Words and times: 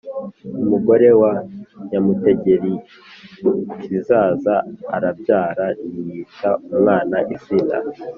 umugore 0.61 1.07
wa 1.21 1.33
Nyamutegerikizaza 1.89 4.55
arabyara, 4.97 5.65
ntiyita 5.91 6.49
umwana 6.73 7.17
izina 7.35 7.77